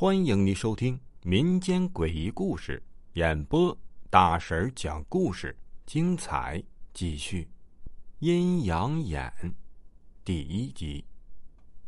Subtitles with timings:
[0.00, 3.76] 欢迎您收听民间诡异故事演播，
[4.08, 6.62] 大婶讲故事，精彩
[6.94, 7.46] 继续。
[8.20, 9.30] 阴阳眼
[10.24, 11.04] 第一集。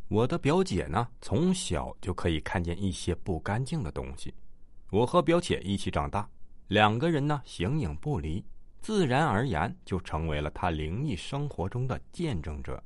[0.09, 4.31] 我的表姐呢，从小就可以看见一些不干净的东西。
[4.91, 6.29] 我和表姐一起长大，
[6.67, 8.45] 两个人呢形影不离，
[8.79, 12.83] 自然而然就成为了她灵异生活中的见证者。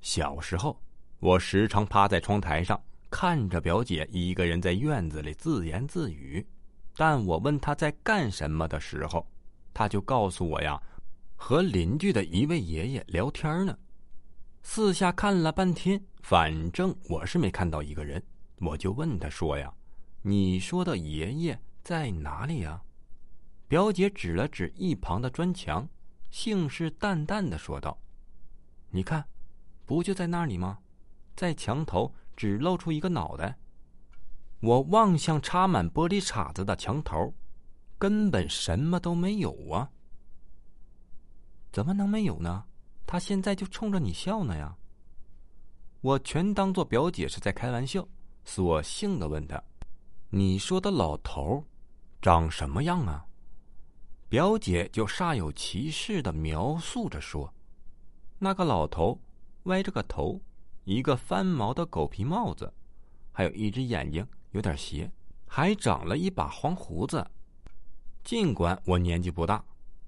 [0.00, 0.80] 小时候，
[1.18, 2.80] 我时常趴在窗台上。
[3.16, 6.44] 看着表姐一个人在院子里自言自语，
[6.96, 9.24] 但我问她在干什么的时候，
[9.72, 10.82] 她就告诉我呀，
[11.36, 13.78] 和邻居的一位爷爷聊天呢。
[14.64, 18.20] 四下看了半天，反正我是没看到一个人，
[18.56, 19.72] 我就问她说呀
[20.20, 22.82] ：“你说的爷爷在哪里呀？”
[23.68, 25.88] 表姐指了指一旁的砖墙，
[26.32, 27.96] 信誓旦旦的说道
[28.90, 29.24] ：“你看，
[29.86, 30.80] 不就在那里吗？
[31.36, 33.56] 在墙头。”只露出一个脑袋。
[34.60, 37.34] 我望向插满玻璃碴子的墙头，
[37.98, 39.90] 根本什么都没有啊！
[41.70, 42.64] 怎么能没有呢？
[43.06, 44.76] 他现在就冲着你笑呢呀！
[46.00, 48.06] 我全当做表姐是在开玩笑，
[48.44, 49.62] 索性的问他
[50.30, 51.64] ：“你说的老头
[52.22, 53.26] 长什么样啊？”
[54.30, 57.52] 表姐就煞有其事的描述着说
[58.38, 59.20] ：“那个老头
[59.64, 60.40] 歪着个头。”
[60.84, 62.72] 一个翻毛的狗皮帽子，
[63.32, 65.10] 还有一只眼睛有点斜，
[65.46, 67.26] 还长了一把黄胡子。
[68.22, 69.64] 尽管我年纪不大，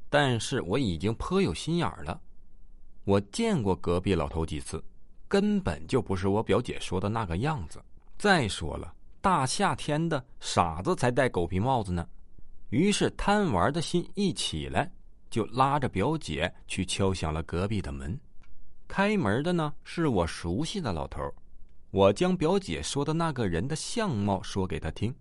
[0.08, 2.20] 但是我已经颇有心眼儿了。
[3.04, 4.82] 我见过隔壁老头几次，
[5.28, 7.82] 根本就不是我表姐说的那个样子。
[8.18, 12.08] 再说了，大夏天的，傻子才戴狗皮帽子呢。
[12.70, 14.90] 于是贪玩的心一起来，
[15.30, 18.18] 就拉着表姐去敲响了隔壁的门。
[18.88, 21.22] 开门的呢是我熟悉的老头
[21.90, 25.14] 我将表姐说的那个人的相貌说给他听，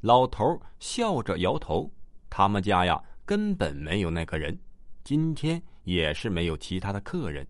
[0.00, 1.90] 老头笑着摇头。
[2.28, 4.58] 他们家呀根本没有那个人，
[5.04, 7.46] 今天也是没有其他的客人。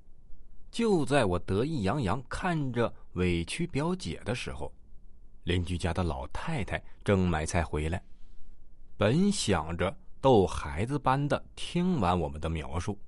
[0.70, 4.70] 就在我得意洋洋看着委屈表姐的时候，
[5.44, 8.02] 邻居家的老太太正买菜回来，
[8.98, 12.98] 本想着逗孩子般的听完我们的描述，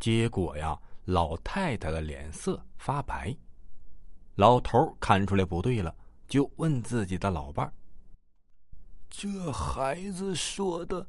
[0.00, 0.78] 结果呀。
[1.06, 3.36] 老太太的脸色发白，
[4.36, 5.94] 老头看出来不对了，
[6.28, 7.72] 就问自己的老伴儿
[9.10, 11.08] ：“这孩子说的，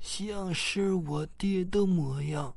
[0.00, 2.56] 像是我爹的模样。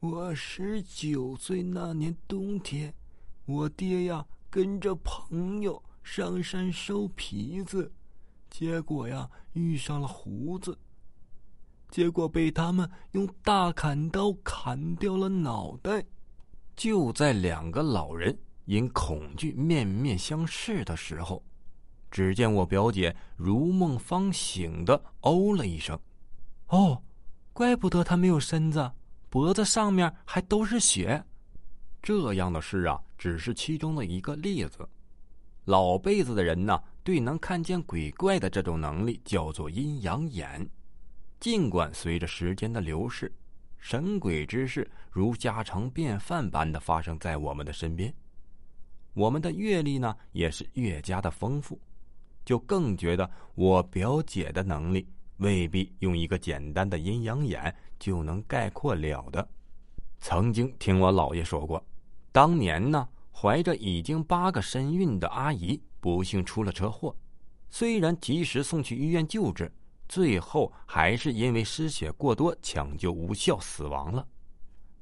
[0.00, 2.94] 我十九岁那年冬天，
[3.44, 7.92] 我爹呀跟着朋友上山收皮子，
[8.48, 10.78] 结果呀遇上了胡子。”
[11.94, 16.04] 结果被他们用大砍刀砍掉了脑袋。
[16.74, 21.40] 就在两个老人因恐惧面面相视的时候，
[22.10, 25.96] 只见我表姐如梦方醒的哦了一声
[26.66, 27.00] ：“哦，
[27.52, 28.90] 怪不得他没有身子，
[29.30, 31.24] 脖子上面还都是血。”
[32.02, 34.78] 这样的事啊，只是其中的一个例子。
[35.66, 40.68] 老辈子的人呢，对能看见鬼怪的这种能力叫做阴阳眼。
[41.40, 43.30] 尽管随着时间的流逝，
[43.78, 48.14] 神鬼之事如家常便饭般的发生在我们的身边，
[49.12, 51.78] 我们的阅历呢也是越加的丰富，
[52.46, 55.06] 就更觉得我表姐的能力
[55.36, 59.46] 未必用一个简单的阴阳眼就能概括了的。
[60.18, 61.84] 曾经听我姥爷说过，
[62.32, 67.14] 当年呢怀着已经八个身孕的阿姨不幸出了车祸，
[67.68, 69.70] 虽然及时送去医院救治。
[70.08, 74.26] 最后还是因为失血过多，抢救无效死亡了。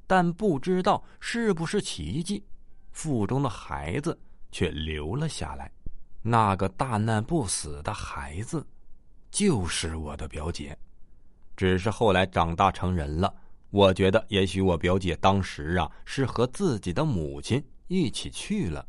[0.07, 2.45] 但不知道是不是奇迹，
[2.91, 4.19] 腹中的孩子
[4.51, 5.71] 却留了下来。
[6.23, 8.65] 那个大难不死的孩子，
[9.31, 10.77] 就是我的表姐。
[11.57, 13.35] 只是后来长大成人了，
[13.71, 18.87] 我觉得也许我表姐当时啊是和自己的母亲一起去了，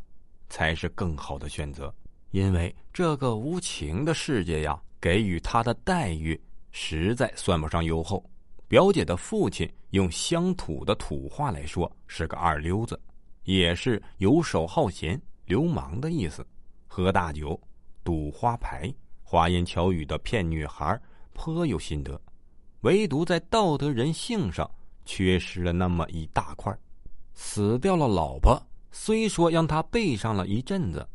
[0.49, 1.93] 才是更好的选择。
[2.31, 4.79] 因为这个无情的世界呀。
[5.03, 6.41] 给予他的待遇
[6.71, 8.23] 实在算不上优厚。
[8.69, 12.97] 表姐的父亲用乡土的土话来说是个二流子，
[13.43, 16.47] 也是游手好闲、流氓的意思。
[16.87, 17.59] 喝大酒、
[18.01, 18.89] 赌花牌、
[19.21, 20.97] 花言巧语的骗女孩，
[21.33, 22.17] 颇有心得。
[22.83, 24.69] 唯独在道德人性上
[25.03, 26.73] 缺失了那么一大块。
[27.33, 28.57] 死掉了老婆，
[28.89, 31.05] 虽说让他背上了一阵子，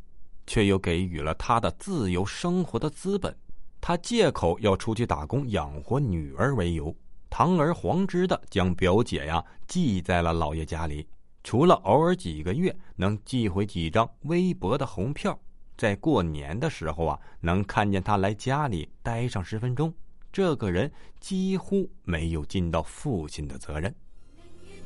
[0.46, 3.34] 却又给予了他的自由生活的资本。
[3.80, 6.94] 他借口要出去打工养活女儿为由，
[7.30, 11.06] 堂而皇之的将表姐呀寄在了老爷家里。
[11.44, 15.38] 除了偶尔几个月能寄回几张微薄的红票，
[15.76, 19.92] 在过年的时候啊，能看见他来家里待上十分钟。
[20.30, 20.90] 这个人
[21.20, 23.94] 几乎没有尽到父亲的责任。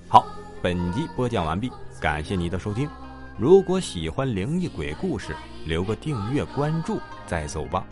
[0.06, 0.26] 好，
[0.62, 2.88] 本集播讲完毕，感谢您的收听。
[3.38, 5.34] 如果喜欢灵异鬼故事，
[5.66, 7.84] 留个订阅关注再走吧。